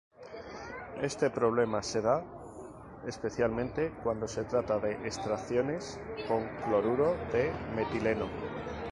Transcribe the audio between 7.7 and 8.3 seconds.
metileno.